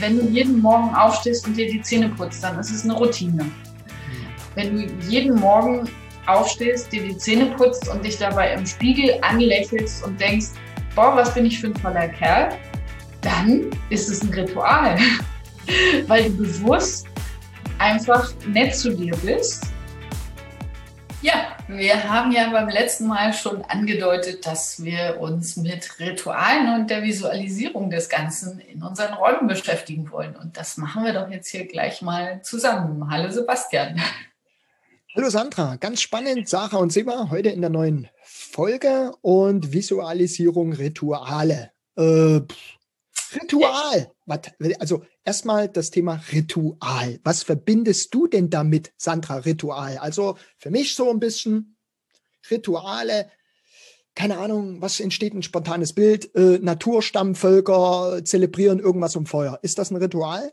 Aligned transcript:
wenn 0.00 0.16
du 0.18 0.24
jeden 0.26 0.60
Morgen 0.60 0.94
aufstehst 0.94 1.46
und 1.46 1.56
dir 1.56 1.70
die 1.70 1.80
Zähne 1.82 2.08
putzt, 2.10 2.42
dann 2.42 2.58
ist 2.58 2.70
es 2.70 2.84
eine 2.84 2.94
Routine. 2.94 3.50
Wenn 4.54 4.74
du 4.74 4.92
jeden 5.08 5.36
Morgen 5.36 5.88
aufstehst, 6.26 6.92
dir 6.92 7.02
die 7.02 7.16
Zähne 7.16 7.46
putzt 7.56 7.88
und 7.88 8.04
dich 8.04 8.18
dabei 8.18 8.54
im 8.54 8.66
Spiegel 8.66 9.18
anlächelst 9.22 10.04
und 10.04 10.20
denkst, 10.20 10.48
boah, 10.94 11.16
was 11.16 11.34
bin 11.34 11.46
ich 11.46 11.58
für 11.60 11.68
ein 11.68 11.74
toller 11.74 12.08
Kerl, 12.08 12.50
dann 13.20 13.70
ist 13.90 14.08
es 14.08 14.22
ein 14.22 14.30
Ritual. 14.30 14.98
Weil 16.06 16.24
du 16.24 16.36
bewusst 16.38 17.06
einfach 17.78 18.32
nett 18.46 18.74
zu 18.74 18.94
dir 18.94 19.14
bist. 19.22 19.66
Ja, 21.22 21.57
wir 21.68 22.10
haben 22.10 22.32
ja 22.32 22.48
beim 22.50 22.68
letzten 22.68 23.06
Mal 23.06 23.34
schon 23.34 23.62
angedeutet, 23.62 24.46
dass 24.46 24.82
wir 24.82 25.18
uns 25.20 25.56
mit 25.56 26.00
Ritualen 26.00 26.80
und 26.80 26.90
der 26.90 27.02
Visualisierung 27.02 27.90
des 27.90 28.08
Ganzen 28.08 28.58
in 28.60 28.82
unseren 28.82 29.12
Räumen 29.14 29.46
beschäftigen 29.46 30.10
wollen. 30.10 30.34
Und 30.34 30.56
das 30.56 30.78
machen 30.78 31.04
wir 31.04 31.12
doch 31.12 31.28
jetzt 31.30 31.48
hier 31.48 31.66
gleich 31.66 32.00
mal 32.00 32.40
zusammen. 32.42 33.10
Hallo 33.10 33.30
Sebastian. 33.30 34.00
Hallo 35.14 35.28
Sandra, 35.28 35.76
ganz 35.76 36.00
spannend, 36.00 36.48
Sarah 36.48 36.78
und 36.78 36.92
Seba, 36.92 37.28
heute 37.30 37.50
in 37.50 37.60
der 37.60 37.70
neuen 37.70 38.08
Folge 38.22 39.12
und 39.20 39.72
Visualisierung 39.72 40.72
Rituale. 40.72 41.72
Äh, 41.96 42.40
Ritual. 43.34 44.12
Was, 44.26 44.40
also 44.78 45.04
erstmal 45.24 45.68
das 45.68 45.90
Thema 45.90 46.20
Ritual. 46.32 47.18
Was 47.24 47.42
verbindest 47.42 48.14
du 48.14 48.26
denn 48.26 48.50
damit, 48.50 48.92
Sandra, 48.96 49.36
Ritual? 49.36 49.98
Also 49.98 50.36
für 50.58 50.70
mich 50.70 50.94
so 50.94 51.10
ein 51.10 51.20
bisschen 51.20 51.76
Rituale. 52.50 53.30
Keine 54.14 54.38
Ahnung, 54.38 54.80
was 54.82 55.00
entsteht 55.00 55.34
ein 55.34 55.42
spontanes 55.42 55.92
Bild? 55.92 56.34
Äh, 56.34 56.58
Naturstammvölker 56.60 58.24
zelebrieren 58.24 58.80
irgendwas 58.80 59.14
um 59.16 59.26
Feuer. 59.26 59.58
Ist 59.62 59.78
das 59.78 59.90
ein 59.90 59.96
Ritual? 59.96 60.52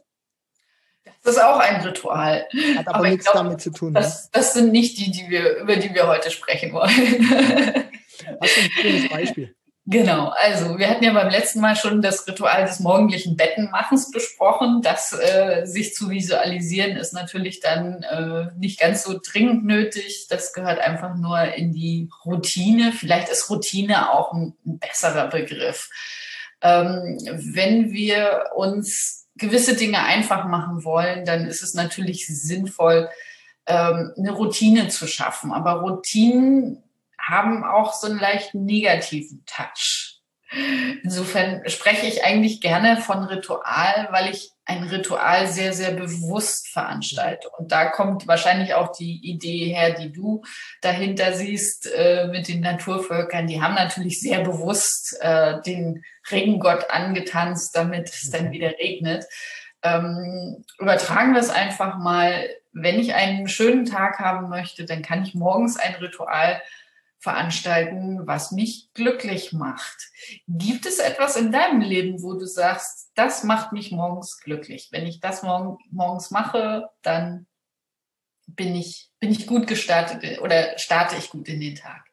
Das 1.24 1.36
ist 1.36 1.42
auch 1.42 1.60
ein 1.60 1.82
Ritual. 1.82 2.48
Hat 2.76 2.88
aber, 2.88 2.98
aber 2.98 3.10
nichts 3.10 3.26
glaub, 3.26 3.36
damit 3.36 3.62
zu 3.62 3.72
tun. 3.72 3.94
Das, 3.94 4.30
das, 4.30 4.54
sind 4.54 4.72
nicht 4.72 4.98
die, 5.00 5.10
die 5.10 5.30
wir, 5.30 5.58
über 5.58 5.76
die 5.76 5.94
wir 5.94 6.08
heute 6.08 6.30
sprechen 6.30 6.72
wollen. 6.74 6.90
Hast 8.42 8.58
du 8.58 8.62
ein 8.62 8.72
schönes 8.82 9.10
Beispiel? 9.10 9.56
Genau, 9.88 10.30
also 10.30 10.80
wir 10.80 10.90
hatten 10.90 11.04
ja 11.04 11.14
beim 11.14 11.30
letzten 11.30 11.62
Mal 11.62 11.76
schon 11.76 12.02
das 12.02 12.28
Ritual 12.28 12.66
des 12.66 12.80
morgendlichen 12.80 13.38
Bettenmachens 13.38 14.10
besprochen. 14.10 14.82
Das 14.82 15.14
äh, 15.14 15.66
sich 15.66 15.94
zu 15.94 16.10
visualisieren 16.10 16.98
ist 16.98 17.14
natürlich 17.14 17.60
dann 17.60 18.02
äh, 18.02 18.48
nicht 18.58 18.80
ganz 18.80 19.04
so 19.04 19.20
dringend 19.24 19.64
nötig. 19.64 20.26
Das 20.28 20.54
gehört 20.54 20.80
einfach 20.80 21.16
nur 21.16 21.40
in 21.54 21.72
die 21.72 22.10
Routine. 22.26 22.94
Vielleicht 22.94 23.30
ist 23.30 23.48
Routine 23.52 24.12
auch 24.12 24.34
ein, 24.34 24.56
ein 24.66 24.80
besserer 24.80 25.28
Begriff. 25.28 25.92
Ähm, 26.62 27.20
wenn 27.54 27.92
wir 27.92 28.46
uns 28.56 29.28
gewisse 29.36 29.76
Dinge 29.76 30.04
einfach 30.04 30.48
machen 30.48 30.84
wollen, 30.84 31.26
dann 31.26 31.46
ist 31.46 31.62
es 31.62 31.76
natürlich 31.76 32.26
sinnvoll, 32.26 33.08
ähm, 33.68 34.14
eine 34.18 34.32
Routine 34.32 34.88
zu 34.88 35.06
schaffen. 35.06 35.52
Aber 35.52 35.82
Routinen 35.82 36.82
haben 37.28 37.64
auch 37.64 37.94
so 37.94 38.08
einen 38.08 38.20
leichten 38.20 38.66
negativen 38.66 39.44
Touch. 39.46 40.16
Insofern 41.04 41.68
spreche 41.68 42.06
ich 42.06 42.24
eigentlich 42.24 42.62
gerne 42.62 42.98
von 42.98 43.24
Ritual, 43.24 44.08
weil 44.12 44.30
ich 44.30 44.52
ein 44.64 44.84
Ritual 44.84 45.48
sehr, 45.48 45.74
sehr 45.74 45.92
bewusst 45.92 46.70
veranstalte. 46.70 47.50
Und 47.50 47.72
da 47.72 47.86
kommt 47.86 48.28
wahrscheinlich 48.28 48.74
auch 48.74 48.92
die 48.96 49.20
Idee 49.24 49.74
her, 49.74 49.92
die 49.92 50.12
du 50.12 50.44
dahinter 50.82 51.34
siehst 51.34 51.92
äh, 51.94 52.28
mit 52.28 52.48
den 52.48 52.62
Naturvölkern. 52.62 53.48
Die 53.48 53.62
haben 53.62 53.76
natürlich 53.76 54.22
sehr 54.22 54.44
bewusst 54.44 55.18
äh, 55.22 55.62
den 55.62 56.04
Regengott 56.32 56.90
angetanzt, 56.90 57.76
damit 57.76 58.10
es 58.10 58.30
dann 58.32 58.52
wieder 58.52 58.72
regnet. 58.80 59.26
Ähm, 59.84 60.64
übertragen 60.80 61.34
wir 61.34 61.42
es 61.42 61.50
einfach 61.50 61.98
mal. 61.98 62.48
Wenn 62.72 63.00
ich 63.00 63.14
einen 63.14 63.48
schönen 63.48 63.86
Tag 63.86 64.20
haben 64.20 64.50
möchte, 64.50 64.86
dann 64.86 65.02
kann 65.02 65.24
ich 65.24 65.34
morgens 65.34 65.78
ein 65.78 65.96
Ritual 65.96 66.62
veranstalten, 67.26 68.28
was 68.28 68.52
mich 68.52 68.94
glücklich 68.94 69.52
macht. 69.52 70.12
Gibt 70.48 70.86
es 70.86 71.00
etwas 71.00 71.36
in 71.36 71.52
deinem 71.52 71.82
Leben, 71.82 72.22
wo 72.22 72.36
du 72.36 72.46
sagst, 72.46 73.10
das 73.16 73.44
macht 73.44 73.74
mich 73.74 73.92
morgens 73.92 74.40
glücklich? 74.42 74.90
Wenn 74.92 75.08
ich 75.08 75.22
das 75.22 75.42
morgen, 75.42 75.80
morgens 75.90 76.30
mache, 76.30 76.88
dann 77.02 77.48
bin 78.46 78.76
ich, 78.76 79.10
bin 79.20 79.32
ich 79.32 79.48
gut 79.48 79.66
gestartet 79.66 80.40
oder 80.40 80.78
starte 80.78 81.16
ich 81.16 81.32
gut 81.32 81.50
in 81.50 81.60
den 81.60 81.74
Tag. 81.74 82.06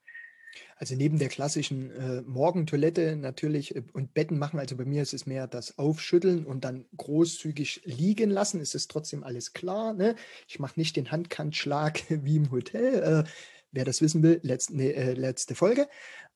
Also 0.77 0.95
neben 0.97 1.19
der 1.19 1.29
klassischen 1.29 1.91
äh, 1.91 2.23
Morgentoilette 2.23 3.15
natürlich 3.15 3.77
äh, 3.77 3.83
und 3.93 4.15
Betten 4.15 4.39
machen, 4.39 4.59
also 4.59 4.79
bei 4.79 4.87
mir 4.87 5.03
ist 5.03 5.13
es 5.13 5.27
mehr 5.27 5.47
das 5.47 5.79
Aufschütteln 5.79 6.47
und 6.47 6.65
dann 6.65 6.87
großzügig 6.97 7.83
liegen 7.85 8.31
lassen, 8.31 8.61
ist 8.61 8.75
es 8.75 8.89
trotzdem 8.89 9.25
alles 9.25 9.53
klar. 9.53 9.93
Ne? 9.93 10.17
Ich 10.49 10.59
mache 10.59 10.81
nicht 10.81 10.97
den 10.97 11.11
Handkantschlag 11.11 12.01
wie 12.09 12.37
im 12.37 12.51
Hotel. 12.51 13.25
Äh, 13.27 13.31
wer 13.73 13.85
das 13.85 14.01
wissen 14.01 14.23
will, 14.23 14.41
letzte, 14.43 14.77
nee, 14.77 14.91
äh, 14.91 15.15
letzte 15.15 15.55
Folge. 15.55 15.89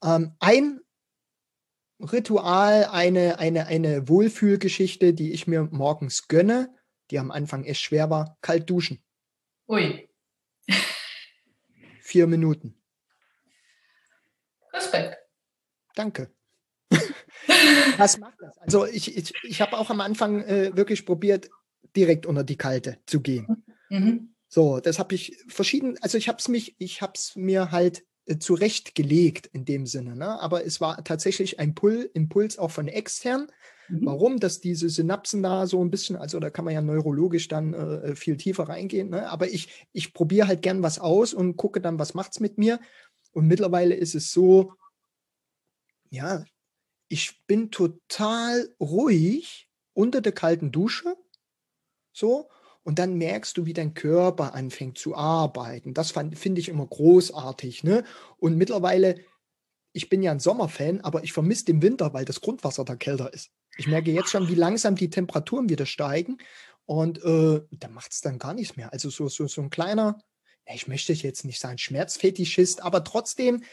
Ähm, 0.02 0.32
ein 0.40 0.80
Ritual, 2.00 2.84
eine, 2.86 3.38
eine, 3.38 3.66
eine 3.66 4.08
Wohlfühlgeschichte, 4.08 5.14
die 5.14 5.32
ich 5.32 5.46
mir 5.46 5.68
morgens 5.70 6.28
gönne, 6.28 6.74
die 7.10 7.18
am 7.18 7.30
Anfang 7.30 7.64
echt 7.64 7.80
schwer 7.80 8.10
war, 8.10 8.36
kalt 8.40 8.68
duschen. 8.68 9.02
Ui. 9.68 10.08
Vier 12.00 12.26
Minuten. 12.26 12.74
Respekt. 14.72 15.16
Danke. 15.94 16.30
Was 17.96 18.18
macht 18.18 18.38
das? 18.40 18.58
Also 18.58 18.86
ich, 18.86 19.16
ich, 19.16 19.32
ich 19.42 19.60
habe 19.60 19.78
auch 19.78 19.90
am 19.90 20.00
Anfang 20.00 20.42
äh, 20.42 20.76
wirklich 20.76 21.06
probiert, 21.06 21.48
direkt 21.94 22.26
unter 22.26 22.44
die 22.44 22.56
kalte 22.56 22.98
zu 23.06 23.20
gehen. 23.22 23.64
Mhm. 23.88 24.35
So, 24.48 24.80
das 24.80 24.98
habe 24.98 25.14
ich 25.14 25.36
verschieden, 25.48 25.98
also 26.00 26.18
ich 26.18 26.28
habe 26.28 26.38
es 26.38 26.48
mich, 26.48 26.76
ich 26.78 27.02
habe 27.02 27.12
es 27.16 27.34
mir 27.36 27.72
halt 27.72 28.04
äh, 28.26 28.38
zurechtgelegt 28.38 29.46
in 29.46 29.64
dem 29.64 29.86
Sinne, 29.86 30.16
ne? 30.16 30.40
aber 30.40 30.64
es 30.64 30.80
war 30.80 31.02
tatsächlich 31.04 31.58
ein 31.58 31.74
Pull, 31.74 32.10
Impuls 32.14 32.58
auch 32.58 32.70
von 32.70 32.88
extern. 32.88 33.48
Mhm. 33.88 34.06
Warum? 34.06 34.40
Dass 34.40 34.60
diese 34.60 34.88
Synapsen 34.88 35.42
da 35.42 35.66
so 35.66 35.84
ein 35.84 35.90
bisschen, 35.90 36.16
also 36.16 36.38
da 36.40 36.50
kann 36.50 36.64
man 36.64 36.74
ja 36.74 36.80
neurologisch 36.80 37.48
dann 37.48 37.74
äh, 37.74 38.16
viel 38.16 38.36
tiefer 38.36 38.68
reingehen, 38.68 39.10
ne? 39.10 39.30
aber 39.30 39.48
ich, 39.48 39.86
ich 39.92 40.12
probiere 40.12 40.48
halt 40.48 40.62
gern 40.62 40.82
was 40.82 40.98
aus 40.98 41.34
und 41.34 41.56
gucke 41.56 41.80
dann, 41.80 41.98
was 41.98 42.14
macht 42.14 42.32
es 42.32 42.40
mit 42.40 42.58
mir. 42.58 42.80
Und 43.32 43.46
mittlerweile 43.46 43.94
ist 43.94 44.14
es 44.14 44.32
so, 44.32 44.72
ja, 46.10 46.44
ich 47.08 47.42
bin 47.46 47.70
total 47.70 48.74
ruhig 48.80 49.68
unter 49.92 50.20
der 50.20 50.32
kalten 50.32 50.72
Dusche. 50.72 51.16
So, 52.12 52.48
und 52.86 53.00
dann 53.00 53.18
merkst 53.18 53.56
du, 53.56 53.66
wie 53.66 53.72
dein 53.72 53.94
Körper 53.94 54.54
anfängt 54.54 54.96
zu 54.96 55.16
arbeiten. 55.16 55.92
Das 55.92 56.12
finde 56.12 56.60
ich 56.60 56.68
immer 56.68 56.86
großartig. 56.86 57.82
Ne? 57.82 58.04
Und 58.38 58.56
mittlerweile, 58.56 59.16
ich 59.92 60.08
bin 60.08 60.22
ja 60.22 60.30
ein 60.30 60.38
Sommerfan, 60.38 61.00
aber 61.00 61.24
ich 61.24 61.32
vermisse 61.32 61.64
den 61.64 61.82
Winter, 61.82 62.14
weil 62.14 62.24
das 62.24 62.40
Grundwasser 62.40 62.84
da 62.84 62.94
kälter 62.94 63.34
ist. 63.34 63.50
Ich 63.76 63.88
merke 63.88 64.12
jetzt 64.12 64.30
schon, 64.30 64.48
wie 64.48 64.54
langsam 64.54 64.94
die 64.94 65.10
Temperaturen 65.10 65.68
wieder 65.68 65.84
steigen. 65.84 66.38
Und 66.84 67.18
äh, 67.24 67.60
da 67.72 67.88
macht 67.88 68.12
es 68.12 68.20
dann 68.20 68.38
gar 68.38 68.54
nichts 68.54 68.76
mehr. 68.76 68.92
Also 68.92 69.10
so, 69.10 69.26
so, 69.26 69.48
so 69.48 69.62
ein 69.62 69.70
kleiner, 69.70 70.20
ich 70.72 70.86
möchte 70.86 71.12
jetzt 71.12 71.44
nicht 71.44 71.58
sagen 71.58 71.78
Schmerzfetischist, 71.78 72.84
aber 72.84 73.02
trotzdem, 73.02 73.64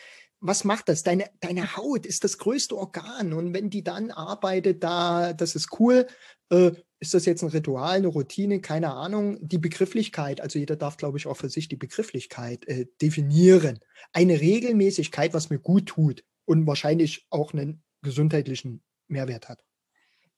was 0.43 0.65
macht 0.65 0.89
das? 0.89 1.03
Deine, 1.03 1.29
deine 1.39 1.77
Haut 1.77 2.05
ist 2.05 2.25
das 2.25 2.37
größte 2.37 2.77
Organ 2.77 3.31
und 3.31 3.53
wenn 3.53 3.69
die 3.69 3.83
dann 3.83 4.11
arbeitet, 4.11 4.83
da, 4.83 5.31
das 5.31 5.55
ist 5.55 5.79
cool. 5.79 6.05
Äh, 6.49 6.71
ist 6.99 7.13
das 7.13 7.25
jetzt 7.25 7.43
ein 7.43 7.49
Ritual, 7.49 7.97
eine 7.97 8.07
Routine? 8.07 8.59
Keine 8.59 8.91
Ahnung. 8.91 9.37
Die 9.41 9.57
Begrifflichkeit, 9.57 10.41
also 10.41 10.59
jeder 10.59 10.75
darf, 10.75 10.97
glaube 10.97 11.17
ich, 11.17 11.27
auch 11.27 11.37
für 11.37 11.49
sich 11.49 11.69
die 11.69 11.77
Begrifflichkeit 11.77 12.67
äh, 12.67 12.87
definieren. 13.01 13.79
Eine 14.11 14.41
Regelmäßigkeit, 14.41 15.33
was 15.33 15.49
mir 15.49 15.59
gut 15.59 15.85
tut 15.85 16.25
und 16.45 16.67
wahrscheinlich 16.67 17.25
auch 17.29 17.53
einen 17.53 17.81
gesundheitlichen 18.01 18.83
Mehrwert 19.07 19.47
hat. 19.47 19.63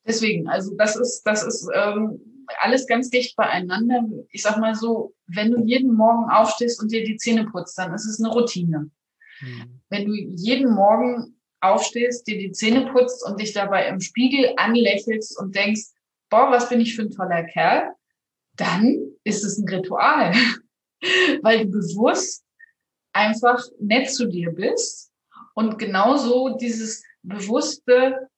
Deswegen, 0.06 0.48
also 0.48 0.76
das 0.76 0.96
ist, 0.96 1.24
das 1.24 1.44
ist 1.44 1.68
ähm, 1.74 2.20
alles 2.60 2.86
ganz 2.86 3.10
dicht 3.10 3.36
beieinander. 3.36 4.04
Ich 4.30 4.44
sag 4.44 4.60
mal 4.60 4.76
so, 4.76 5.16
wenn 5.26 5.50
du 5.50 5.66
jeden 5.66 5.96
Morgen 5.96 6.30
aufstehst 6.30 6.80
und 6.80 6.92
dir 6.92 7.04
die 7.04 7.18
Zähne 7.18 7.46
putzt, 7.46 7.76
dann 7.80 7.92
ist 7.96 8.06
es 8.06 8.24
eine 8.24 8.32
Routine. 8.32 8.92
Hm. 9.40 9.82
Wenn 9.90 10.06
du 10.06 10.14
jeden 10.14 10.74
Morgen 10.74 11.36
aufstehst, 11.62 12.28
dir 12.28 12.38
die 12.38 12.52
Zähne 12.52 12.92
putzt 12.92 13.26
und 13.26 13.40
dich 13.40 13.54
dabei 13.54 13.88
im 13.88 14.00
Spiegel 14.00 14.54
anlächelst 14.58 15.38
und 15.40 15.56
denkst, 15.56 15.92
boah, 16.30 16.52
was 16.52 16.70
bin 16.70 16.82
ich 16.82 16.96
für 16.96 17.04
ein 17.04 17.12
toller 17.12 17.44
Kerl, 17.44 17.94
dann 18.56 19.12
ist 19.24 19.44
es 19.44 19.58
ein 19.58 19.68
Ritual, 19.68 20.34
weil 21.42 21.66
du 21.66 21.72
bewusst 21.72 22.44
einfach 23.14 23.64
nett 23.80 24.10
zu 24.10 24.28
dir 24.28 24.52
bist 24.52 25.12
und 25.54 25.80
genauso 25.80 26.58
dieses 26.58 27.04
bewusste, 27.24 28.30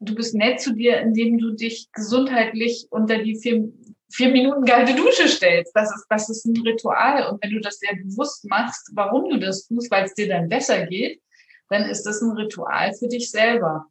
du 0.00 0.14
bist 0.14 0.34
nett 0.34 0.60
zu 0.60 0.74
dir, 0.74 1.00
indem 1.00 1.38
du 1.38 1.52
dich 1.52 1.90
gesundheitlich 1.92 2.86
unter 2.90 3.18
die 3.18 3.36
vier, 3.36 3.72
vier 4.12 4.30
Minuten 4.30 4.64
kalte 4.64 4.94
Dusche 4.94 5.28
stellst. 5.28 5.72
Das 5.74 5.94
ist, 5.94 6.06
das 6.08 6.28
ist 6.28 6.44
ein 6.46 6.60
Ritual. 6.62 7.28
Und 7.28 7.42
wenn 7.42 7.50
du 7.50 7.60
das 7.60 7.78
sehr 7.78 7.94
bewusst 7.94 8.48
machst, 8.48 8.90
warum 8.94 9.30
du 9.30 9.38
das 9.38 9.66
tust, 9.66 9.90
weil 9.90 10.04
es 10.04 10.14
dir 10.14 10.28
dann 10.28 10.48
besser 10.48 10.86
geht, 10.86 11.20
dann 11.68 11.84
ist 11.84 12.04
das 12.04 12.20
ein 12.20 12.32
Ritual 12.32 12.92
für 12.94 13.08
dich 13.08 13.30
selber. 13.30 13.86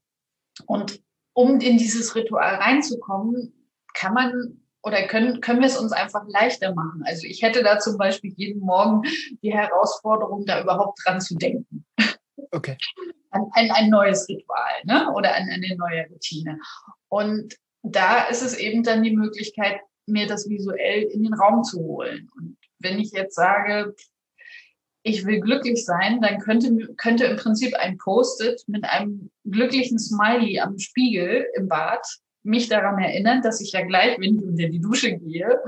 Und 0.65 1.01
um 1.33 1.59
in 1.59 1.77
dieses 1.77 2.15
Ritual 2.15 2.55
reinzukommen, 2.55 3.53
kann 3.93 4.13
man 4.13 4.59
oder 4.83 5.07
können, 5.07 5.41
können 5.41 5.59
wir 5.59 5.67
es 5.67 5.77
uns 5.77 5.91
einfach 5.91 6.23
leichter 6.27 6.73
machen. 6.73 7.03
Also 7.05 7.27
ich 7.27 7.41
hätte 7.41 7.63
da 7.63 7.79
zum 7.79 7.97
Beispiel 7.97 8.33
jeden 8.37 8.61
Morgen 8.61 9.01
die 9.41 9.53
Herausforderung, 9.53 10.45
da 10.45 10.61
überhaupt 10.61 10.99
dran 11.03 11.19
zu 11.19 11.35
denken. 11.35 11.85
Okay. 12.51 12.77
An, 13.31 13.43
an 13.53 13.71
ein 13.71 13.89
neues 13.89 14.27
Ritual 14.29 14.83
ne? 14.85 15.11
oder 15.13 15.35
an 15.35 15.49
eine 15.49 15.75
neue 15.75 16.07
Routine. 16.09 16.59
Und 17.09 17.55
da 17.83 18.25
ist 18.25 18.41
es 18.41 18.57
eben 18.57 18.83
dann 18.83 19.03
die 19.03 19.15
Möglichkeit, 19.15 19.81
mir 20.09 20.27
das 20.27 20.49
visuell 20.49 21.03
in 21.03 21.23
den 21.23 21.33
Raum 21.33 21.63
zu 21.63 21.79
holen. 21.79 22.29
Und 22.35 22.57
wenn 22.79 22.99
ich 22.99 23.11
jetzt 23.11 23.35
sage, 23.35 23.95
ich 25.03 25.25
will 25.25 25.39
glücklich 25.39 25.85
sein, 25.85 26.21
dann 26.21 26.39
könnte, 26.39 26.93
könnte 26.97 27.25
im 27.25 27.37
Prinzip 27.37 27.73
ein 27.75 27.97
Post-it 27.97 28.63
mit 28.67 28.83
einem 28.83 29.31
glücklichen 29.45 29.97
Smiley 29.97 30.59
am 30.59 30.77
Spiegel 30.77 31.47
im 31.55 31.67
Bad 31.67 32.05
mich 32.43 32.69
daran 32.69 33.01
erinnern, 33.01 33.41
dass 33.41 33.61
ich 33.61 33.71
ja 33.71 33.85
gleich, 33.85 34.17
wenn 34.19 34.37
ich 34.37 34.43
unter 34.43 34.67
die 34.67 34.79
Dusche 34.79 35.17
gehe, 35.17 35.61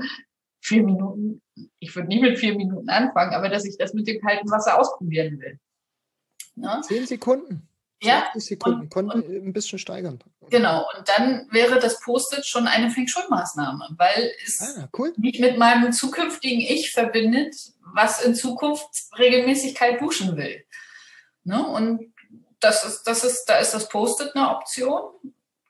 vier 0.60 0.82
Minuten, 0.82 1.42
ich 1.78 1.94
würde 1.94 2.08
nicht 2.08 2.22
mit 2.22 2.38
vier 2.38 2.54
Minuten 2.54 2.88
anfangen, 2.88 3.34
aber 3.34 3.48
dass 3.48 3.64
ich 3.64 3.76
das 3.76 3.94
mit 3.94 4.06
dem 4.06 4.20
kalten 4.20 4.50
Wasser 4.50 4.78
ausprobieren 4.78 5.38
will. 5.40 5.58
Ja? 6.56 6.80
Zehn 6.82 7.06
Sekunden. 7.06 7.68
Ja. 8.02 8.28
Sekunden, 8.34 8.88
konnte 8.90 9.18
ein 9.18 9.52
bisschen 9.52 9.78
steigern. 9.78 10.18
Genau, 10.50 10.86
und 10.96 11.08
dann 11.08 11.46
wäre 11.50 11.78
das 11.78 12.00
Post-it 12.00 12.44
schon 12.44 12.66
eine 12.66 12.90
Feng 12.90 13.06
Shui-Maßnahme, 13.06 13.90
weil 13.96 14.32
es 14.44 14.60
ah, 14.60 14.88
cool. 14.98 15.12
mich 15.16 15.38
mit 15.38 15.56
meinem 15.56 15.92
zukünftigen 15.92 16.60
Ich 16.60 16.90
verbindet, 16.90 17.54
was 17.94 18.22
in 18.22 18.34
Zukunft 18.34 18.88
regelmäßig 19.18 19.74
kalt 19.74 20.00
duschen 20.00 20.36
will. 20.36 20.64
Ne? 21.44 21.64
Und 21.64 22.12
das 22.60 22.84
ist, 22.84 23.04
das 23.04 23.24
ist, 23.24 23.44
da 23.46 23.58
ist 23.58 23.72
das 23.72 23.88
Post-it 23.88 24.34
eine 24.34 24.50
Option. 24.50 25.12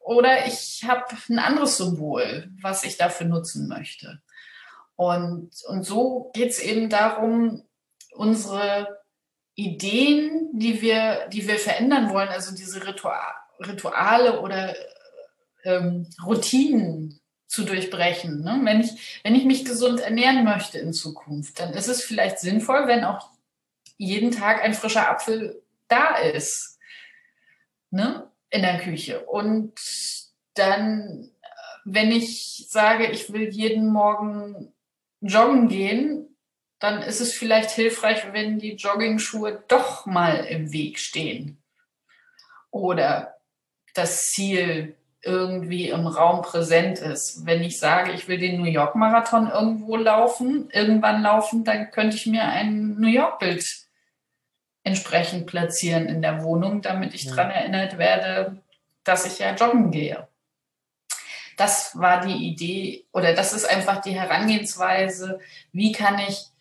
Oder 0.00 0.46
ich 0.46 0.84
habe 0.86 1.04
ein 1.28 1.38
anderes 1.38 1.76
Symbol, 1.76 2.50
was 2.60 2.82
ich 2.84 2.96
dafür 2.96 3.26
nutzen 3.26 3.68
möchte. 3.68 4.20
Und, 4.96 5.50
und 5.68 5.84
so 5.84 6.30
geht 6.34 6.50
es 6.50 6.60
eben 6.60 6.88
darum, 6.88 7.64
unsere 8.14 9.01
Ideen, 9.54 10.50
die 10.52 10.80
wir, 10.80 11.28
die 11.28 11.46
wir 11.46 11.58
verändern 11.58 12.10
wollen, 12.10 12.28
also 12.28 12.54
diese 12.54 12.86
Ritual, 12.86 13.34
Rituale 13.60 14.40
oder 14.40 14.74
ähm, 15.64 16.06
Routinen 16.24 17.20
zu 17.46 17.64
durchbrechen. 17.64 18.42
Ne? 18.42 18.60
Wenn, 18.64 18.80
ich, 18.80 19.20
wenn 19.22 19.34
ich 19.34 19.44
mich 19.44 19.64
gesund 19.64 20.00
ernähren 20.00 20.42
möchte 20.44 20.78
in 20.78 20.94
Zukunft, 20.94 21.60
dann 21.60 21.74
ist 21.74 21.88
es 21.88 22.02
vielleicht 22.02 22.38
sinnvoll, 22.38 22.86
wenn 22.86 23.04
auch 23.04 23.28
jeden 23.98 24.30
Tag 24.30 24.62
ein 24.62 24.74
frischer 24.74 25.10
Apfel 25.10 25.62
da 25.88 26.16
ist 26.16 26.78
ne? 27.90 28.30
in 28.48 28.62
der 28.62 28.78
Küche. 28.78 29.20
Und 29.26 29.74
dann, 30.54 31.30
wenn 31.84 32.10
ich 32.10 32.66
sage, 32.68 33.10
ich 33.10 33.32
will 33.32 33.50
jeden 33.50 33.92
Morgen 33.92 34.72
joggen 35.20 35.68
gehen, 35.68 36.31
dann 36.82 37.00
ist 37.00 37.20
es 37.20 37.32
vielleicht 37.32 37.70
hilfreich, 37.70 38.32
wenn 38.32 38.58
die 38.58 38.74
Jogging-Schuhe 38.74 39.62
doch 39.68 40.04
mal 40.04 40.44
im 40.46 40.72
Weg 40.72 40.98
stehen. 40.98 41.62
Oder 42.72 43.36
das 43.94 44.32
Ziel 44.32 44.96
irgendwie 45.22 45.90
im 45.90 46.08
Raum 46.08 46.42
präsent 46.42 46.98
ist. 46.98 47.46
Wenn 47.46 47.62
ich 47.62 47.78
sage, 47.78 48.10
ich 48.10 48.26
will 48.26 48.38
den 48.38 48.60
New 48.60 48.68
York 48.68 48.96
Marathon 48.96 49.48
irgendwo 49.48 49.94
laufen, 49.94 50.70
irgendwann 50.72 51.22
laufen, 51.22 51.62
dann 51.62 51.92
könnte 51.92 52.16
ich 52.16 52.26
mir 52.26 52.42
ein 52.42 52.96
New 52.98 53.06
York 53.06 53.38
Bild 53.38 53.64
entsprechend 54.82 55.46
platzieren 55.46 56.06
in 56.06 56.20
der 56.20 56.42
Wohnung, 56.42 56.82
damit 56.82 57.14
ich 57.14 57.26
ja. 57.26 57.36
daran 57.36 57.52
erinnert 57.52 57.96
werde, 57.96 58.60
dass 59.04 59.24
ich 59.24 59.38
ja 59.38 59.54
joggen 59.54 59.92
gehe. 59.92 60.26
Das 61.56 61.96
war 61.96 62.26
die 62.26 62.48
Idee 62.48 63.04
oder 63.12 63.34
das 63.34 63.52
ist 63.52 63.70
einfach 63.70 64.00
die 64.00 64.18
Herangehensweise, 64.18 65.38
wie 65.70 65.92
kann 65.92 66.18
ich 66.18 66.51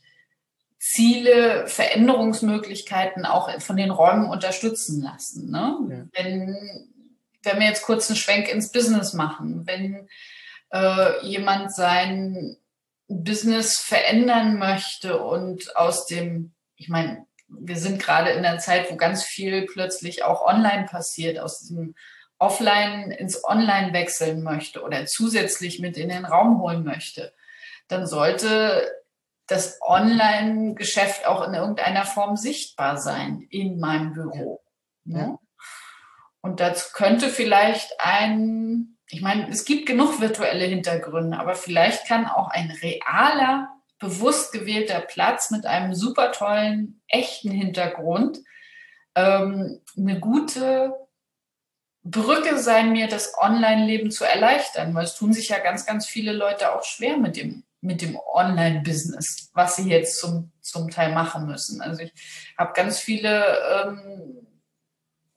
Ziele, 0.82 1.68
Veränderungsmöglichkeiten 1.68 3.24
auch 3.24 3.62
von 3.62 3.78
den 3.78 3.92
Räumen 3.92 4.28
unterstützen 4.28 5.04
lassen. 5.04 5.52
Ne? 5.52 5.78
Ja. 5.88 6.24
Wenn, 6.24 6.90
wenn 7.44 7.60
wir 7.60 7.68
jetzt 7.68 7.84
kurz 7.84 8.10
einen 8.10 8.18
Schwenk 8.18 8.52
ins 8.52 8.72
Business 8.72 9.14
machen, 9.14 9.68
wenn 9.68 10.10
äh, 10.74 11.24
jemand 11.24 11.72
sein 11.72 12.58
Business 13.08 13.78
verändern 13.80 14.58
möchte 14.58 15.22
und 15.22 15.78
aus 15.78 16.08
dem, 16.08 16.54
ich 16.76 16.90
meine, 16.90 17.28
wir 17.48 17.78
sind 17.78 18.02
gerade 18.02 18.32
in 18.32 18.44
einer 18.44 18.58
Zeit, 18.58 18.90
wo 18.90 18.96
ganz 18.96 19.24
viel 19.24 19.68
plötzlich 19.68 20.24
auch 20.24 20.44
online 20.44 20.88
passiert, 20.90 21.38
aus 21.38 21.60
diesem 21.60 21.94
Offline 22.40 23.12
ins 23.12 23.44
Online 23.44 23.94
wechseln 23.94 24.42
möchte 24.42 24.82
oder 24.82 25.06
zusätzlich 25.06 25.80
mit 25.80 25.96
in 25.96 26.10
den 26.10 26.26
Raum 26.26 26.60
holen 26.60 26.84
möchte, 26.84 27.34
dann 27.88 28.08
sollte 28.08 28.90
das 29.52 29.80
Online-Geschäft 29.82 31.28
auch 31.28 31.46
in 31.46 31.54
irgendeiner 31.54 32.06
Form 32.06 32.38
sichtbar 32.38 32.98
sein 32.98 33.46
in 33.50 33.80
meinem 33.80 34.14
Büro. 34.14 34.62
Ja. 35.06 35.18
Ne? 35.18 35.40
Und 36.42 36.60
dazu 36.60 36.90
könnte 36.94 37.30
vielleicht 37.30 38.00
ein, 38.00 38.98
ich 39.08 39.22
meine, 39.22 39.50
es 39.50 39.66
gibt 39.66 39.86
genug 39.86 40.20
virtuelle 40.22 40.66
Hintergründe, 40.66 41.38
aber 41.38 41.54
vielleicht 41.54 42.08
kann 42.08 42.26
auch 42.26 42.50
ein 42.50 42.72
realer, 42.82 43.70
bewusst 44.00 44.52
gewählter 44.52 45.02
Platz 45.02 45.52
mit 45.52 45.68
einem 45.68 45.94
super 45.94 46.32
tollen, 46.32 47.02
echten 47.08 47.52
Hintergrund 47.52 48.40
ähm, 49.14 49.82
eine 49.96 50.20
gute 50.20 50.96
Brücke 52.04 52.58
sein, 52.58 52.94
mir 52.94 53.08
das 53.08 53.34
Online-Leben 53.38 54.10
zu 54.10 54.24
erleichtern, 54.26 54.96
weil 54.96 55.04
es 55.04 55.16
tun 55.16 55.34
sich 55.34 55.50
ja 55.50 55.60
ganz, 55.60 55.86
ganz 55.86 56.08
viele 56.08 56.34
Leute 56.34 56.74
auch 56.74 56.84
schwer 56.84 57.18
mit 57.18 57.36
dem 57.36 57.64
mit 57.82 58.02
dem 58.02 58.16
Online-Business, 58.16 59.50
was 59.54 59.76
sie 59.76 59.90
jetzt 59.90 60.20
zum, 60.20 60.52
zum 60.62 60.90
Teil 60.90 61.14
machen 61.14 61.48
müssen. 61.48 61.82
Also 61.82 62.04
ich 62.04 62.14
habe 62.58 62.74
ganz 62.74 63.00
viele 63.00 63.58
ähm, 63.86 64.48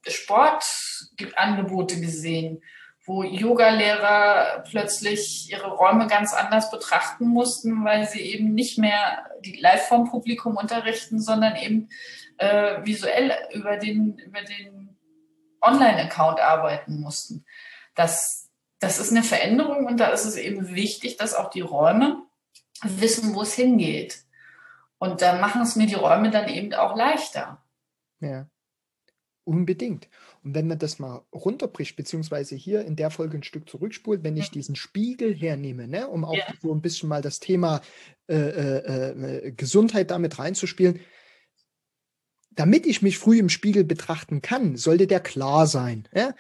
Sportangebote 0.07 2.01
gesehen, 2.01 2.63
wo 3.07 3.23
Yoga-Lehrer 3.23 4.65
plötzlich 4.69 5.51
ihre 5.51 5.69
Räume 5.69 6.07
ganz 6.07 6.33
anders 6.33 6.71
betrachten 6.71 7.27
mussten, 7.27 7.85
weil 7.85 8.07
sie 8.07 8.21
eben 8.21 8.55
nicht 8.55 8.79
mehr 8.79 9.27
die 9.41 9.57
live 9.57 9.89
vom 9.89 10.11
Publikum 10.11 10.57
unterrichten, 10.57 11.21
sondern 11.21 11.57
eben 11.57 11.91
äh, 12.39 12.85
visuell 12.85 13.33
über 13.53 13.77
den, 13.77 14.19
über 14.19 14.43
den 14.43 14.97
Online-Account 15.61 16.41
arbeiten 16.41 17.01
mussten. 17.01 17.45
Das, 17.95 18.51
das 18.81 18.99
ist 18.99 19.11
eine 19.11 19.23
Veränderung 19.23 19.87
und 19.87 19.99
da 19.99 20.09
ist 20.09 20.25
es 20.25 20.37
eben 20.37 20.75
wichtig, 20.75 21.17
dass 21.17 21.35
auch 21.35 21.51
die 21.51 21.61
Räume 21.61 22.23
wissen, 22.83 23.35
wo 23.35 23.43
es 23.43 23.55
hingeht. 23.55 24.25
Und 24.99 25.23
da 25.23 25.39
machen 25.39 25.63
es 25.63 25.77
mir 25.77 25.87
die 25.87 25.95
Räume 25.95 26.31
dann 26.31 26.49
eben 26.49 26.73
auch 26.75 26.97
leichter. 26.97 27.63
Ja, 28.21 28.49
unbedingt. 29.45 30.09
Und 30.43 30.55
wenn 30.55 30.67
man 30.67 30.79
das 30.79 30.99
mal 30.99 31.23
runterbricht, 31.33 31.97
beziehungsweise 31.97 32.55
hier 32.55 32.85
in 32.85 32.97
der 32.97 33.11
Folge 33.11 33.39
ein 33.39 33.43
Stück 33.43 33.69
zurückspult, 33.69 34.25
wenn 34.25 34.37
ich 34.37 34.51
diesen 34.51 34.77
Spiegel 34.77 35.35
hernehme, 35.35 35.87
ne, 35.87 36.09
um 36.09 36.25
auch 36.25 36.35
ja. 36.35 36.45
so 36.61 36.73
ein 36.75 36.83
bisschen 36.83 37.09
mal 37.09 37.23
das 37.23 37.41
Thema 37.41 37.81
äh, 38.29 38.35
äh, 38.35 39.47
äh, 39.47 39.53
Gesundheit 39.53 40.11
damit 40.11 40.39
reinzuspielen, 40.39 41.01
damit 42.51 42.87
ich 42.87 43.03
mich 43.03 43.19
früh 43.19 43.39
im 43.39 43.49
Spiegel 43.49 43.85
betrachten 43.85 44.41
kann, 44.43 44.77
sollte 44.77 45.07
der 45.07 45.21
klar 45.21 45.67
sein. 45.67 46.09
Ja? 46.15 46.35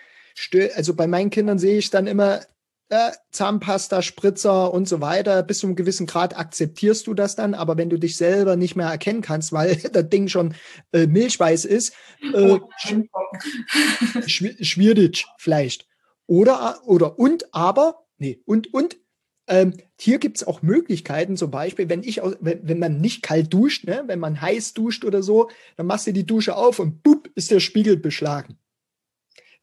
Also 0.74 0.94
bei 0.94 1.06
meinen 1.06 1.30
Kindern 1.30 1.58
sehe 1.58 1.78
ich 1.78 1.90
dann 1.90 2.06
immer, 2.06 2.40
äh, 2.90 3.12
Zahnpasta, 3.30 4.02
Spritzer 4.02 4.72
und 4.72 4.88
so 4.88 5.00
weiter, 5.00 5.42
bis 5.42 5.60
zu 5.60 5.66
einem 5.66 5.76
gewissen 5.76 6.06
Grad 6.06 6.36
akzeptierst 6.36 7.06
du 7.06 7.14
das 7.14 7.36
dann, 7.36 7.54
aber 7.54 7.76
wenn 7.76 7.90
du 7.90 7.98
dich 7.98 8.16
selber 8.16 8.56
nicht 8.56 8.76
mehr 8.76 8.88
erkennen 8.88 9.22
kannst, 9.22 9.52
weil 9.52 9.76
das 9.92 10.08
Ding 10.08 10.28
schon 10.28 10.54
äh, 10.92 11.06
milchweiß 11.06 11.64
ist, 11.64 11.94
äh, 12.34 12.58
schwierig 14.26 15.26
vielleicht. 15.38 15.86
Oder, 16.26 16.80
oder 16.86 17.18
und, 17.18 17.54
aber, 17.54 18.06
nee, 18.18 18.40
und, 18.44 18.72
und, 18.72 18.96
ähm, 19.46 19.74
hier 20.00 20.18
gibt 20.18 20.38
es 20.38 20.46
auch 20.46 20.62
Möglichkeiten, 20.62 21.36
zum 21.36 21.50
Beispiel, 21.50 21.90
wenn 21.90 22.02
ich, 22.02 22.22
wenn, 22.40 22.66
wenn 22.66 22.78
man 22.78 23.00
nicht 23.02 23.22
kalt 23.22 23.52
duscht, 23.52 23.84
ne, 23.84 24.04
wenn 24.06 24.18
man 24.18 24.40
heiß 24.40 24.72
duscht 24.72 25.04
oder 25.04 25.22
so, 25.22 25.50
dann 25.76 25.86
machst 25.86 26.06
du 26.06 26.12
die 26.12 26.24
Dusche 26.24 26.56
auf 26.56 26.78
und 26.78 27.02
bupp, 27.02 27.30
ist 27.34 27.50
der 27.50 27.60
Spiegel 27.60 27.98
beschlagen 27.98 28.58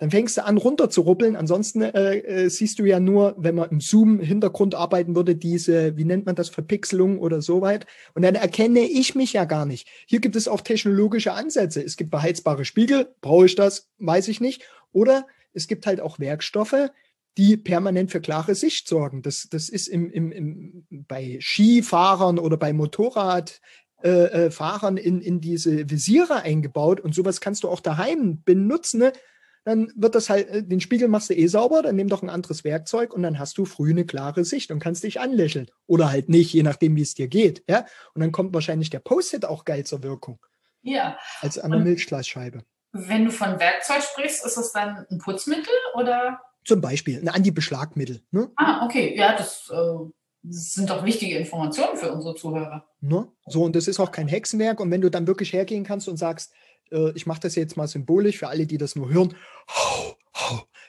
dann 0.01 0.09
fängst 0.09 0.35
du 0.35 0.43
an 0.43 0.57
runter 0.57 0.89
zu 0.89 1.01
ruppeln. 1.01 1.35
Ansonsten 1.35 1.83
äh, 1.83 2.17
äh, 2.17 2.49
siehst 2.49 2.79
du 2.79 2.85
ja 2.85 2.99
nur, 2.99 3.35
wenn 3.37 3.53
man 3.53 3.69
im 3.69 3.79
Zoom-Hintergrund 3.79 4.73
arbeiten 4.73 5.15
würde, 5.15 5.35
diese, 5.35 5.95
wie 5.95 6.05
nennt 6.05 6.25
man 6.25 6.33
das, 6.33 6.49
Verpixelung 6.49 7.19
oder 7.19 7.43
so 7.43 7.61
weit. 7.61 7.85
Und 8.15 8.23
dann 8.23 8.33
erkenne 8.33 8.79
ich 8.79 9.13
mich 9.13 9.33
ja 9.33 9.45
gar 9.45 9.67
nicht. 9.67 9.87
Hier 10.07 10.19
gibt 10.19 10.35
es 10.35 10.47
auch 10.47 10.61
technologische 10.61 11.33
Ansätze. 11.33 11.83
Es 11.83 11.97
gibt 11.97 12.09
beheizbare 12.09 12.65
Spiegel. 12.65 13.13
Brauche 13.21 13.45
ich 13.45 13.53
das? 13.53 13.91
Weiß 13.99 14.27
ich 14.27 14.41
nicht. 14.41 14.63
Oder 14.91 15.27
es 15.53 15.67
gibt 15.67 15.85
halt 15.85 16.01
auch 16.01 16.17
Werkstoffe, 16.17 16.89
die 17.37 17.55
permanent 17.55 18.09
für 18.09 18.21
klare 18.21 18.55
Sicht 18.55 18.87
sorgen. 18.87 19.21
Das, 19.21 19.49
das 19.51 19.69
ist 19.69 19.87
im, 19.87 20.09
im, 20.09 20.31
im, 20.31 20.87
bei 20.89 21.37
Skifahrern 21.39 22.39
oder 22.39 22.57
bei 22.57 22.73
Motorradfahrern 22.73 24.97
äh, 24.97 25.01
äh, 25.01 25.07
in, 25.07 25.21
in 25.21 25.41
diese 25.41 25.91
Visiere 25.91 26.41
eingebaut 26.41 26.99
und 26.99 27.13
sowas 27.13 27.39
kannst 27.39 27.61
du 27.61 27.69
auch 27.69 27.81
daheim 27.81 28.41
benutzen. 28.43 29.01
Ne? 29.01 29.13
Dann 29.63 29.91
wird 29.95 30.15
das 30.15 30.29
halt, 30.29 30.49
äh, 30.49 30.63
den 30.63 30.81
Spiegel 30.81 31.07
machst 31.07 31.29
du 31.29 31.35
eh 31.35 31.47
sauber, 31.47 31.83
dann 31.83 31.95
nimm 31.95 32.07
doch 32.07 32.23
ein 32.23 32.29
anderes 32.29 32.63
Werkzeug 32.63 33.13
und 33.13 33.21
dann 33.21 33.39
hast 33.39 33.57
du 33.57 33.65
früh 33.65 33.91
eine 33.91 34.05
klare 34.05 34.43
Sicht 34.43 34.71
und 34.71 34.79
kannst 34.79 35.03
dich 35.03 35.19
anlächeln. 35.19 35.69
Oder 35.87 36.09
halt 36.09 36.29
nicht, 36.29 36.53
je 36.53 36.63
nachdem, 36.63 36.95
wie 36.95 37.01
es 37.01 37.13
dir 37.13 37.27
geht. 37.27 37.63
Ja? 37.69 37.85
Und 38.13 38.21
dann 38.21 38.31
kommt 38.31 38.53
wahrscheinlich 38.53 38.89
der 38.89 38.99
Post-it 38.99 39.45
auch 39.45 39.65
geil 39.65 39.85
zur 39.85 40.03
Wirkung. 40.03 40.39
Ja. 40.81 41.17
Als 41.41 41.59
an 41.59 41.71
der 41.71 41.79
Milchglasscheibe. 41.79 42.63
Wenn 42.91 43.25
du 43.25 43.31
von 43.31 43.59
Werkzeug 43.59 44.01
sprichst, 44.01 44.45
ist 44.45 44.57
das 44.57 44.71
dann 44.73 45.05
ein 45.09 45.19
Putzmittel 45.19 45.73
oder? 45.95 46.41
Zum 46.65 46.81
Beispiel 46.81 47.19
ein 47.19 47.29
Anti-Beschlagmittel. 47.29 48.21
Ne? 48.31 48.51
Ah, 48.55 48.85
okay. 48.85 49.15
Ja, 49.15 49.35
das, 49.35 49.69
äh, 49.71 50.09
das, 50.43 50.73
sind 50.73 50.89
doch 50.89 51.05
wichtige 51.05 51.37
Informationen 51.37 51.97
für 51.97 52.11
unsere 52.11 52.35
Zuhörer. 52.35 52.87
Ne? 52.99 53.31
So, 53.45 53.63
und 53.63 53.75
das 53.75 53.87
ist 53.87 53.99
auch 53.99 54.11
kein 54.11 54.27
Hexenwerk. 54.27 54.79
Und 54.79 54.91
wenn 54.91 55.01
du 55.01 55.09
dann 55.09 55.27
wirklich 55.27 55.53
hergehen 55.53 55.83
kannst 55.83 56.09
und 56.09 56.17
sagst, 56.17 56.53
äh, 56.91 57.11
ich 57.15 57.25
mache 57.25 57.41
das 57.41 57.55
jetzt 57.55 57.77
mal 57.77 57.87
symbolisch 57.87 58.37
für 58.37 58.47
alle, 58.47 58.65
die 58.65 58.77
das 58.77 58.95
nur 58.95 59.09
hören, 59.09 59.35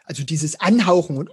also 0.04 0.24
dieses 0.24 0.60
Anhauchen 0.60 1.16
und 1.16 1.30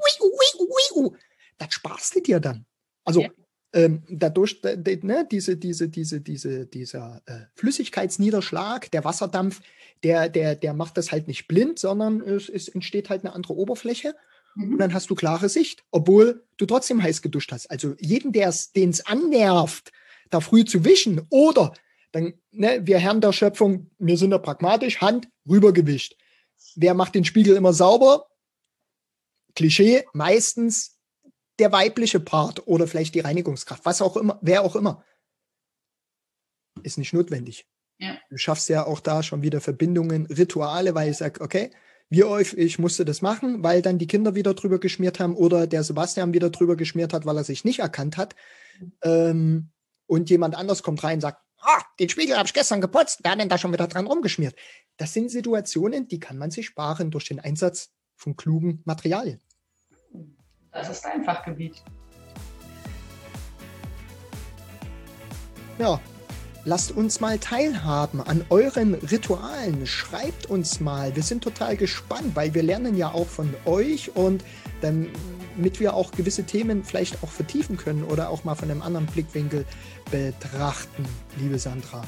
das 1.57 1.73
sparst 1.73 2.15
du 2.15 2.21
dir 2.21 2.39
dann. 2.39 2.65
Also 3.03 3.21
ja. 3.21 3.29
ähm, 3.73 4.03
dadurch, 4.09 4.61
ne, 4.63 5.27
diese, 5.29 5.57
diese, 5.57 5.89
diese, 5.89 6.21
diese, 6.21 6.65
dieser 6.65 7.21
äh, 7.25 7.41
Flüssigkeitsniederschlag, 7.55 8.89
der 8.91 9.03
Wasserdampf, 9.03 9.61
der, 10.03 10.29
der, 10.29 10.55
der 10.55 10.73
macht 10.73 10.97
das 10.97 11.11
halt 11.11 11.27
nicht 11.27 11.47
blind, 11.47 11.79
sondern 11.79 12.21
es, 12.21 12.49
es 12.49 12.67
entsteht 12.69 13.09
halt 13.09 13.25
eine 13.25 13.33
andere 13.33 13.55
Oberfläche. 13.55 14.15
Mhm. 14.55 14.73
Und 14.73 14.77
dann 14.79 14.93
hast 14.93 15.09
du 15.09 15.15
klare 15.15 15.49
Sicht, 15.49 15.83
obwohl 15.91 16.45
du 16.57 16.65
trotzdem 16.65 17.03
heiß 17.03 17.21
geduscht 17.21 17.51
hast. 17.51 17.69
Also 17.69 17.95
jeden, 17.99 18.31
den 18.31 18.49
es 18.49 19.05
annervt, 19.05 19.91
da 20.29 20.39
früh 20.39 20.63
zu 20.65 20.85
wischen 20.85 21.21
oder 21.29 21.73
dann, 22.11 22.33
ne, 22.51 22.85
wir 22.85 22.99
Herren 22.99 23.21
der 23.21 23.33
Schöpfung, 23.33 23.91
wir 23.97 24.17
sind 24.17 24.31
da 24.31 24.37
pragmatisch, 24.37 25.01
Hand 25.01 25.27
rübergewischt. 25.47 26.15
Wer 26.75 26.93
macht 26.93 27.15
den 27.15 27.25
Spiegel 27.25 27.55
immer 27.55 27.73
sauber? 27.73 28.27
Klischee, 29.55 30.05
meistens 30.13 30.97
der 31.59 31.71
weibliche 31.71 32.19
Part 32.19 32.67
oder 32.67 32.87
vielleicht 32.87 33.15
die 33.15 33.19
Reinigungskraft, 33.19 33.85
was 33.85 34.01
auch 34.01 34.17
immer, 34.17 34.39
wer 34.41 34.63
auch 34.63 34.75
immer. 34.75 35.03
Ist 36.83 36.97
nicht 36.97 37.13
notwendig. 37.13 37.67
Ja. 37.97 38.17
Du 38.29 38.37
schaffst 38.37 38.69
ja 38.69 38.85
auch 38.85 39.01
da 39.01 39.23
schon 39.23 39.41
wieder 39.41 39.59
Verbindungen, 39.59 40.25
Rituale, 40.27 40.95
weil 40.95 41.11
ich 41.11 41.17
sage, 41.17 41.41
okay, 41.41 41.71
wie 42.09 42.23
oft 42.23 42.53
ich 42.53 42.79
musste 42.79 43.05
das 43.05 43.21
machen, 43.21 43.61
weil 43.61 43.81
dann 43.81 43.99
die 43.99 44.07
Kinder 44.07 44.33
wieder 44.33 44.53
drüber 44.53 44.79
geschmiert 44.79 45.19
haben 45.19 45.35
oder 45.35 45.67
der 45.67 45.83
Sebastian 45.83 46.33
wieder 46.33 46.49
drüber 46.49 46.75
geschmiert 46.75 47.13
hat, 47.13 47.25
weil 47.25 47.37
er 47.37 47.43
sich 47.43 47.65
nicht 47.65 47.79
erkannt 47.79 48.17
hat. 48.17 48.35
Mhm. 48.79 48.91
Ähm, 49.03 49.69
und 50.07 50.29
jemand 50.29 50.55
anders 50.55 50.81
kommt 50.81 51.03
rein 51.03 51.17
und 51.17 51.21
sagt, 51.21 51.43
ah, 51.61 51.81
den 51.99 52.09
Spiegel 52.09 52.37
habe 52.37 52.47
ich 52.47 52.53
gestern 52.53 52.81
geputzt, 52.81 53.19
wer 53.23 53.31
hat 53.31 53.39
denn 53.39 53.49
da 53.49 53.57
schon 53.57 53.73
wieder 53.73 53.87
dran 53.87 54.07
rumgeschmiert? 54.07 54.55
Das 54.97 55.13
sind 55.13 55.29
Situationen, 55.29 56.07
die 56.07 56.19
kann 56.19 56.37
man 56.37 56.51
sich 56.51 56.67
sparen 56.67 57.11
durch 57.11 57.25
den 57.25 57.39
Einsatz 57.39 57.91
von 58.15 58.35
klugen 58.35 58.81
Materialien. 58.85 59.41
Das 60.71 60.89
ist 60.89 61.01
dein 61.03 61.23
Fachgebiet. 61.23 61.83
Ja, 65.77 65.99
lasst 66.69 66.91
uns 66.91 67.19
mal 67.19 67.39
teilhaben 67.39 68.21
an 68.21 68.45
euren 68.51 68.93
Ritualen. 68.93 69.87
Schreibt 69.87 70.45
uns 70.45 70.79
mal. 70.79 71.15
Wir 71.15 71.23
sind 71.23 71.43
total 71.43 71.75
gespannt, 71.75 72.35
weil 72.35 72.53
wir 72.53 72.61
lernen 72.61 72.95
ja 72.95 73.11
auch 73.11 73.25
von 73.25 73.51
euch 73.65 74.15
und 74.15 74.43
damit 74.81 75.79
wir 75.79 75.95
auch 75.95 76.11
gewisse 76.11 76.43
Themen 76.43 76.83
vielleicht 76.83 77.23
auch 77.23 77.29
vertiefen 77.29 77.75
können 77.75 78.03
oder 78.03 78.29
auch 78.29 78.43
mal 78.43 78.53
von 78.53 78.69
einem 78.69 78.83
anderen 78.83 79.07
Blickwinkel 79.07 79.65
betrachten, 80.11 81.07
liebe 81.39 81.57
Sandra. 81.57 82.03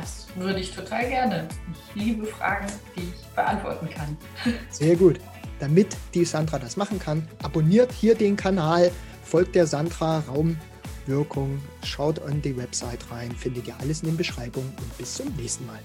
Das 0.00 0.26
würde 0.34 0.58
ich 0.58 0.74
total 0.74 1.08
gerne. 1.08 1.46
Ich 1.72 2.02
liebe 2.02 2.26
Fragen, 2.26 2.66
die 2.96 3.02
ich 3.02 3.26
beantworten 3.36 3.88
kann. 3.88 4.16
Sehr 4.70 4.96
gut. 4.96 5.20
Damit 5.60 5.96
die 6.14 6.24
Sandra 6.24 6.58
das 6.58 6.76
machen 6.76 6.98
kann, 6.98 7.28
abonniert 7.40 7.92
hier 7.92 8.16
den 8.16 8.34
Kanal, 8.34 8.90
folgt 9.22 9.54
der 9.54 9.68
Sandra 9.68 10.24
Raumwirkung, 11.08 11.60
schaut 11.84 12.20
an 12.20 12.42
die 12.42 12.56
Website 12.56 13.10
rein, 13.10 13.32
findet 13.32 13.66
ihr 13.68 13.78
alles 13.78 14.02
in 14.02 14.08
den 14.08 14.16
Beschreibungen 14.16 14.72
und 14.76 14.98
bis 14.98 15.14
zum 15.14 15.34
nächsten 15.36 15.66
Mal. 15.66 15.80